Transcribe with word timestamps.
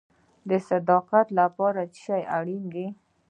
د 0.49 0.51
صداقت 0.69 1.27
لپاره 1.39 1.81
څه 1.93 1.97
شی 2.03 2.21
اړین 2.37 2.63
دی؟ 2.73 2.87